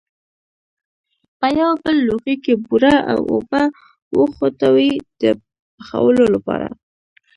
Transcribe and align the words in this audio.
په 1.39 1.47
یو 1.61 1.71
بل 1.83 1.95
لوښي 2.07 2.35
کې 2.43 2.53
بوره 2.65 2.95
او 3.11 3.19
اوبه 3.33 3.61
وخوټوئ 4.19 4.91
د 5.21 5.23
پخولو 5.75 6.25
لپاره. 6.35 6.67